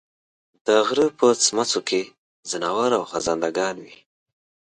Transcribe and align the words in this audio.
د 0.65 0.67
غرۀ 0.87 1.05
په 1.19 1.27
څمڅو 1.43 1.81
کې 1.89 2.01
ځناور 2.49 2.91
او 2.99 3.03
خزندګان 3.11 3.75
وي 3.85 3.97